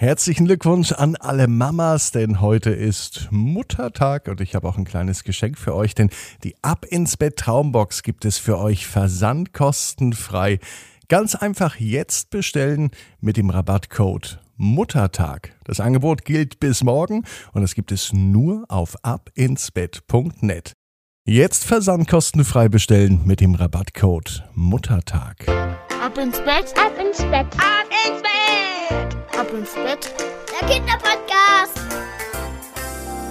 [0.00, 5.24] Herzlichen Glückwunsch an alle Mamas, denn heute ist Muttertag und ich habe auch ein kleines
[5.24, 6.08] Geschenk für euch, denn
[6.44, 10.60] die Ab ins Bett Traumbox gibt es für euch versandkostenfrei.
[11.08, 15.56] Ganz einfach jetzt bestellen mit dem Rabattcode Muttertag.
[15.64, 20.74] Das Angebot gilt bis morgen und es gibt es nur auf abinsbett.net.
[21.24, 25.48] Jetzt versandkostenfrei bestellen mit dem Rabattcode Muttertag.
[26.00, 30.12] Ab ins Bett, ab ins Bett, ab ins Bett, ab ins Bett.
[30.50, 31.80] Der Kinderpodcast.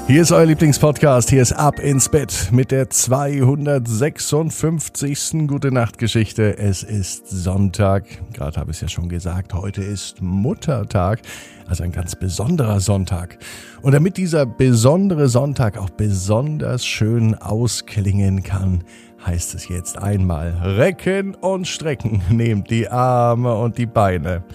[0.08, 1.30] Hier ist euer Lieblingspodcast.
[1.30, 5.48] Hier ist Ab ins Bett mit der 256.
[5.48, 6.58] Gute Nacht Geschichte.
[6.58, 8.06] Es ist Sonntag.
[8.32, 9.54] Gerade habe ich es ja schon gesagt.
[9.54, 11.20] Heute ist Muttertag.
[11.68, 13.38] Also ein ganz besonderer Sonntag.
[13.82, 18.86] Und damit dieser besondere Sonntag auch besonders schön ausklingen kann,
[19.26, 22.22] heißt es jetzt einmal recken und strecken.
[22.30, 24.46] Nehmt die Arme und die Beine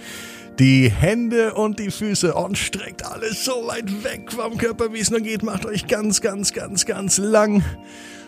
[0.59, 5.11] die Hände und die Füße und streckt alles so weit weg vom Körper, wie es
[5.11, 5.42] nur geht.
[5.42, 7.62] Macht euch ganz, ganz, ganz, ganz lang.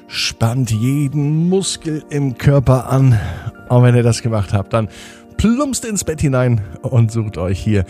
[0.06, 3.19] Spannt jeden Muskel im Körper an.
[3.69, 4.89] Und wenn ihr das gemacht habt, dann
[5.36, 7.84] plumpst ins Bett hinein und sucht euch hier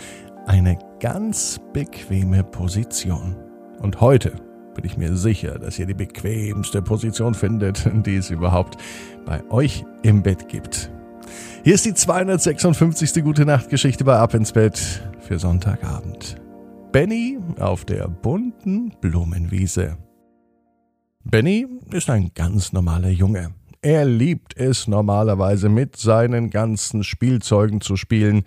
[0.45, 3.35] eine ganz bequeme Position.
[3.79, 4.33] Und heute
[4.75, 8.77] bin ich mir sicher, dass ihr die bequemste Position findet, die es überhaupt
[9.25, 10.91] bei euch im Bett gibt.
[11.63, 13.23] Hier ist die 256.
[13.23, 14.79] Gute Nacht Geschichte bei Ab ins Bett
[15.19, 16.35] für Sonntagabend.
[16.91, 19.97] Benny auf der bunten Blumenwiese.
[21.23, 23.53] Benny ist ein ganz normaler Junge.
[23.81, 28.43] Er liebt es normalerweise mit seinen ganzen Spielzeugen zu spielen.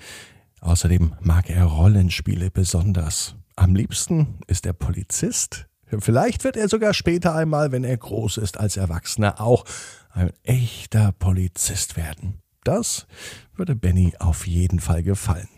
[0.60, 3.36] Außerdem mag er Rollenspiele besonders.
[3.56, 5.66] Am liebsten ist er Polizist.
[5.98, 9.64] Vielleicht wird er sogar später einmal, wenn er groß ist als Erwachsener, auch
[10.10, 12.40] ein echter Polizist werden.
[12.68, 13.06] Das
[13.56, 15.48] würde Benny auf jeden Fall gefallen.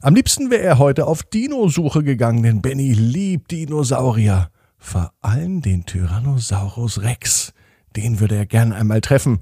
[0.00, 4.48] Am liebsten wäre er heute auf Dino-Suche gegangen, denn Benny liebt Dinosaurier.
[4.78, 7.52] Vor allem den Tyrannosaurus Rex.
[7.96, 9.40] Den würde er gern einmal treffen.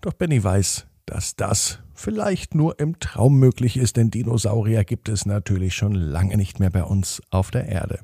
[0.00, 5.26] Doch Benny weiß, dass das vielleicht nur im Traum möglich ist, denn Dinosaurier gibt es
[5.26, 8.00] natürlich schon lange nicht mehr bei uns auf der Erde.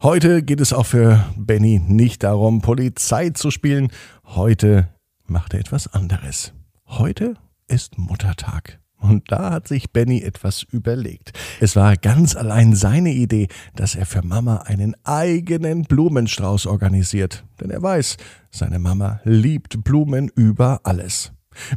[0.00, 3.92] Heute geht es auch für Benny nicht darum, Polizei zu spielen.
[4.24, 4.88] Heute
[5.26, 6.55] macht er etwas anderes.
[6.88, 7.34] Heute
[7.66, 8.78] ist Muttertag.
[8.98, 11.32] Und da hat sich Benny etwas überlegt.
[11.60, 17.44] Es war ganz allein seine Idee, dass er für Mama einen eigenen Blumenstrauß organisiert.
[17.60, 18.16] Denn er weiß,
[18.50, 21.32] seine Mama liebt Blumen über alles.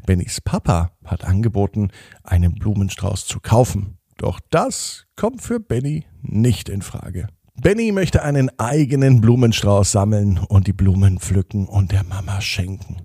[0.06, 1.90] Bennys Papa hat angeboten,
[2.24, 3.98] einen Blumenstrauß zu kaufen.
[4.18, 7.28] Doch das kommt für Benny nicht in Frage.
[7.62, 13.02] Benny möchte einen eigenen Blumenstrauß sammeln und die Blumen pflücken und der Mama schenken.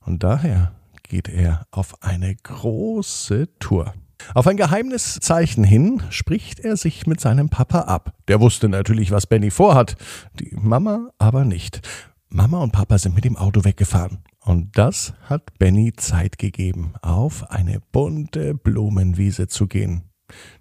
[0.00, 0.72] Und daher
[1.08, 3.94] geht er auf eine große Tour.
[4.34, 8.14] Auf ein geheimes Zeichen hin spricht er sich mit seinem Papa ab.
[8.28, 9.96] Der wusste natürlich, was Benny vorhat,
[10.40, 11.86] die Mama aber nicht.
[12.28, 14.18] Mama und Papa sind mit dem Auto weggefahren.
[14.40, 20.02] Und das hat Benny Zeit gegeben, auf eine bunte Blumenwiese zu gehen.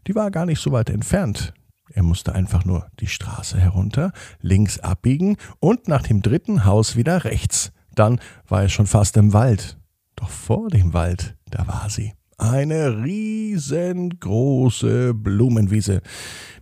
[0.08, 1.54] Die war gar nicht so weit entfernt.
[1.92, 7.24] Er musste einfach nur die Straße herunter, links abbiegen und nach dem dritten Haus wieder
[7.24, 7.72] rechts.
[7.94, 9.78] Dann war er schon fast im Wald.
[10.16, 12.14] Doch vor dem Wald, da war sie.
[12.38, 16.02] Eine riesengroße Blumenwiese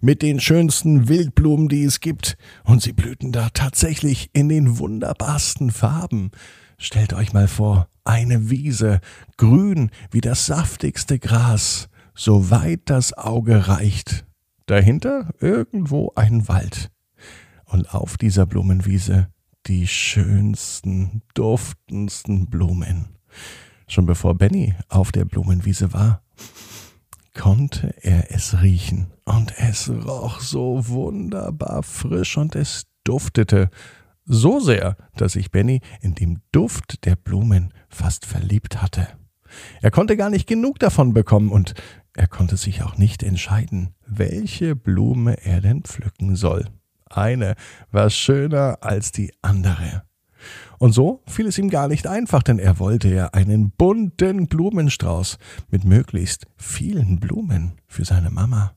[0.01, 2.37] mit den schönsten Wildblumen, die es gibt.
[2.63, 6.31] Und sie blühten da tatsächlich in den wunderbarsten Farben.
[6.77, 8.99] Stellt euch mal vor, eine Wiese,
[9.37, 14.25] grün wie das saftigste Gras, so weit das Auge reicht.
[14.65, 16.91] Dahinter irgendwo ein Wald.
[17.65, 19.29] Und auf dieser Blumenwiese
[19.67, 23.09] die schönsten, duftendsten Blumen.
[23.87, 26.21] Schon bevor Benny auf der Blumenwiese war,
[27.33, 29.11] konnte er es riechen.
[29.25, 33.69] Und es roch so wunderbar frisch und es duftete
[34.25, 39.07] so sehr, dass sich Benny in dem Duft der Blumen fast verliebt hatte.
[39.81, 41.73] Er konnte gar nicht genug davon bekommen und
[42.13, 46.67] er konnte sich auch nicht entscheiden, welche Blume er denn pflücken soll.
[47.09, 47.55] Eine
[47.91, 50.03] war schöner als die andere.
[50.81, 55.37] Und so fiel es ihm gar nicht einfach, denn er wollte ja einen bunten Blumenstrauß
[55.69, 58.73] mit möglichst vielen Blumen für seine Mama.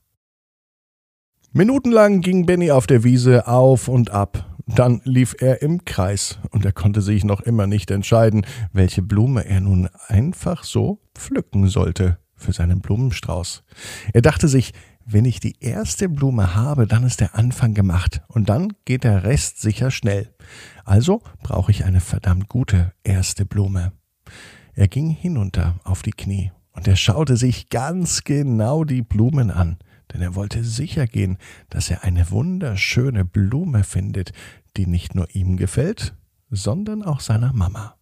[1.54, 4.54] Minutenlang ging Benny auf der Wiese auf und ab.
[4.66, 9.46] Dann lief er im Kreis und er konnte sich noch immer nicht entscheiden, welche Blume
[9.46, 13.64] er nun einfach so pflücken sollte für seinen Blumenstrauß.
[14.12, 14.74] Er dachte sich,
[15.06, 19.24] wenn ich die erste Blume habe, dann ist der Anfang gemacht und dann geht der
[19.24, 20.34] Rest sicher schnell.
[20.84, 23.92] Also brauche ich eine verdammt gute erste Blume.
[24.74, 29.78] Er ging hinunter auf die Knie und er schaute sich ganz genau die Blumen an.
[30.12, 31.38] denn er wollte sicher gehen,
[31.70, 34.32] dass er eine wunderschöne Blume findet,
[34.76, 36.14] die nicht nur ihm gefällt,
[36.50, 37.96] sondern auch seiner Mama.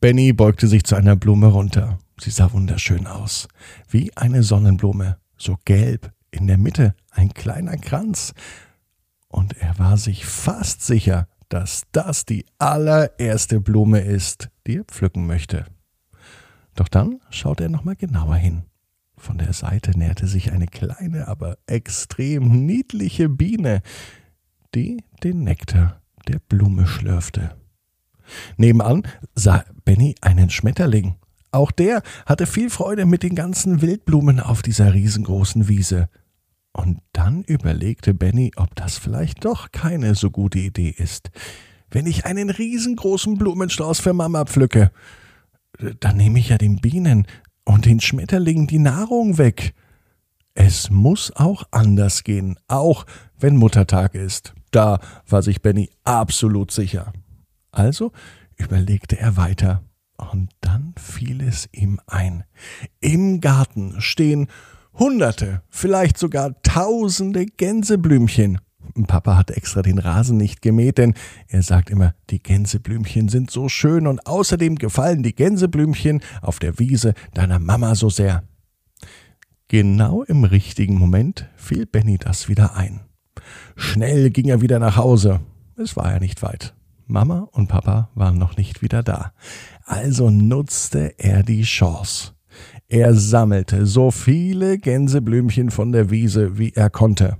[0.00, 1.98] Benny beugte sich zu einer Blume runter.
[2.18, 3.48] Sie sah wunderschön aus,
[3.88, 8.34] wie eine Sonnenblume, so gelb, in der Mitte ein kleiner Kranz.
[9.28, 15.26] Und er war sich fast sicher, dass das die allererste Blume ist, die er pflücken
[15.26, 15.66] möchte.
[16.74, 18.64] Doch dann schaute er nochmal genauer hin.
[19.16, 23.82] Von der Seite näherte sich eine kleine, aber extrem niedliche Biene,
[24.74, 27.56] die den Nektar der Blume schlürfte.
[28.56, 29.02] Nebenan
[29.34, 31.16] sah Benny einen Schmetterling.
[31.54, 36.08] Auch der hatte viel Freude mit den ganzen Wildblumen auf dieser riesengroßen Wiese.
[36.72, 41.30] Und dann überlegte Benny, ob das vielleicht doch keine so gute Idee ist.
[41.92, 44.90] Wenn ich einen riesengroßen Blumenstrauß für Mama pflücke,
[46.00, 47.24] dann nehme ich ja den Bienen
[47.64, 49.74] und den Schmetterlingen die Nahrung weg.
[50.54, 53.06] Es muss auch anders gehen, auch
[53.38, 54.54] wenn Muttertag ist.
[54.72, 54.98] Da
[55.28, 57.12] war sich Benny absolut sicher.
[57.70, 58.10] Also
[58.56, 59.84] überlegte er weiter,
[60.16, 62.44] und dann fiel es ihm ein.
[63.00, 64.48] Im Garten stehen
[64.94, 68.58] Hunderte, vielleicht sogar Tausende Gänseblümchen.
[69.06, 71.14] Papa hat extra den Rasen nicht gemäht, denn
[71.48, 76.78] er sagt immer, die Gänseblümchen sind so schön und außerdem gefallen die Gänseblümchen auf der
[76.78, 78.44] Wiese deiner Mama so sehr.
[79.68, 83.00] Genau im richtigen Moment fiel Benny das wieder ein.
[83.74, 85.40] Schnell ging er wieder nach Hause.
[85.76, 86.74] Es war ja nicht weit.
[87.06, 89.32] Mama und Papa waren noch nicht wieder da.
[89.84, 92.32] Also nutzte er die Chance.
[92.88, 97.38] Er sammelte so viele Gänseblümchen von der Wiese, wie er konnte.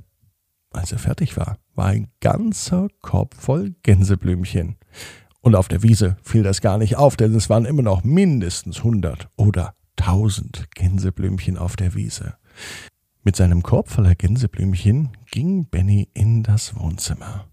[0.70, 4.76] Als er fertig war, war ein ganzer Korb voll Gänseblümchen.
[5.40, 8.82] Und auf der Wiese fiel das gar nicht auf, denn es waren immer noch mindestens
[8.82, 12.34] hundert oder tausend Gänseblümchen auf der Wiese.
[13.22, 17.46] Mit seinem Korb voller Gänseblümchen ging Benny in das Wohnzimmer.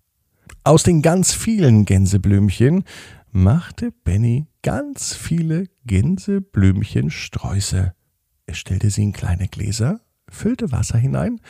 [0.63, 2.83] Aus den ganz vielen Gänseblümchen
[3.31, 7.95] machte Benny ganz viele Gänseblümchensträuße.
[8.45, 11.41] Er stellte sie in kleine Gläser, füllte Wasser hinein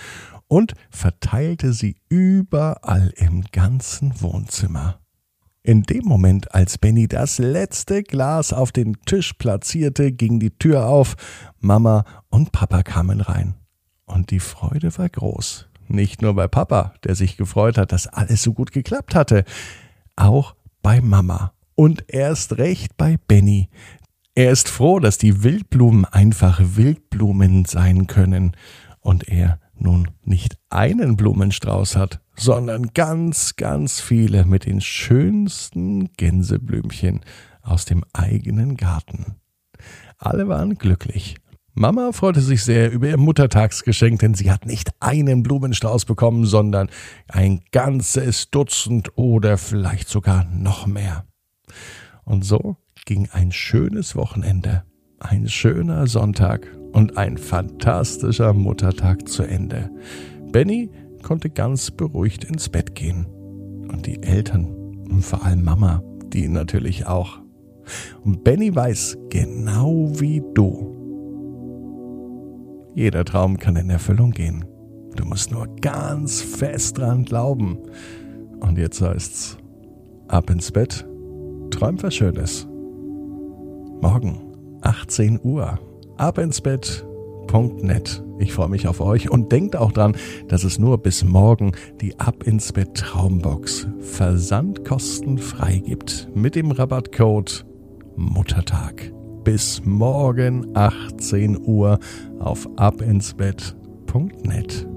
[0.47, 5.01] und verteilte sie überall im ganzen Wohnzimmer.
[5.61, 10.85] In dem Moment, als Benny das letzte Glas auf den Tisch platzierte, ging die Tür
[10.85, 11.17] auf,
[11.59, 13.55] Mama und Papa kamen rein.
[14.05, 15.67] Und die Freude war groß.
[15.91, 19.43] Nicht nur bei Papa, der sich gefreut hat, dass alles so gut geklappt hatte,
[20.15, 23.69] auch bei Mama und erst recht bei Benny.
[24.33, 28.55] Er ist froh, dass die Wildblumen einfach Wildblumen sein können
[29.01, 37.21] und er nun nicht einen Blumenstrauß hat, sondern ganz, ganz viele mit den schönsten Gänseblümchen
[37.61, 39.35] aus dem eigenen Garten.
[40.17, 41.35] Alle waren glücklich.
[41.73, 46.89] Mama freute sich sehr über ihr Muttertagsgeschenk, denn sie hat nicht einen Blumenstrauß bekommen, sondern
[47.29, 51.25] ein ganzes Dutzend oder vielleicht sogar noch mehr.
[52.25, 52.75] Und so
[53.05, 54.83] ging ein schönes Wochenende,
[55.19, 59.89] ein schöner Sonntag und ein fantastischer Muttertag zu Ende.
[60.51, 60.89] Benny
[61.23, 63.25] konnte ganz beruhigt ins Bett gehen.
[63.87, 64.65] Und die Eltern,
[65.09, 66.03] und vor allem Mama,
[66.33, 67.39] die natürlich auch.
[68.23, 71.00] Und Benny weiß genau wie du.
[72.93, 74.65] Jeder Traum kann in Erfüllung gehen.
[75.15, 77.77] Du musst nur ganz fest dran glauben.
[78.59, 79.57] Und jetzt heißt's
[80.27, 81.05] ab ins Bett,
[81.71, 82.67] träum was Schönes.
[84.01, 84.39] Morgen,
[84.81, 85.79] 18 Uhr
[86.17, 88.23] ab ins Bett.net.
[88.39, 90.15] Ich freue mich auf euch und denkt auch dran,
[90.47, 97.65] dass es nur bis morgen die Ab ins Bett Traumbox versandkostenfrei gibt mit dem Rabattcode
[98.15, 99.11] Muttertag.
[99.43, 101.99] Bis morgen 18 Uhr
[102.39, 104.90] auf abinsbett.net.